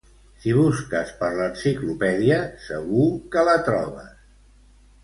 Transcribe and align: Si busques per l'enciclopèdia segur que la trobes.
Si 0.43 0.53
busques 0.59 1.11
per 1.19 1.29
l'enciclopèdia 1.35 2.41
segur 2.71 3.07
que 3.37 3.47
la 3.51 3.57
trobes. 3.71 4.13